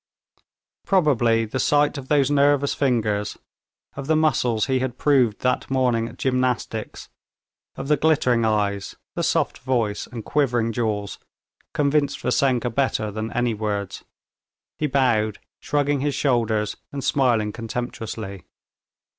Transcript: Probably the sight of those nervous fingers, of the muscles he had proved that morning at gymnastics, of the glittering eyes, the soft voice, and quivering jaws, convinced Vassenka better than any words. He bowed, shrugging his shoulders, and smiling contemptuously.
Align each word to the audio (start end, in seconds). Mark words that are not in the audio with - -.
Probably 0.83 1.45
the 1.45 1.59
sight 1.59 1.95
of 1.95 2.07
those 2.07 2.31
nervous 2.31 2.73
fingers, 2.73 3.37
of 3.95 4.07
the 4.07 4.15
muscles 4.15 4.65
he 4.65 4.79
had 4.79 4.97
proved 4.97 5.41
that 5.41 5.69
morning 5.69 6.09
at 6.09 6.17
gymnastics, 6.17 7.09
of 7.75 7.87
the 7.87 7.97
glittering 7.97 8.43
eyes, 8.43 8.95
the 9.13 9.21
soft 9.21 9.59
voice, 9.59 10.07
and 10.07 10.25
quivering 10.25 10.71
jaws, 10.73 11.19
convinced 11.75 12.17
Vassenka 12.19 12.71
better 12.71 13.11
than 13.11 13.31
any 13.33 13.53
words. 13.53 14.03
He 14.79 14.87
bowed, 14.87 15.37
shrugging 15.59 15.99
his 15.99 16.15
shoulders, 16.15 16.77
and 16.91 17.03
smiling 17.03 17.51
contemptuously. 17.51 18.45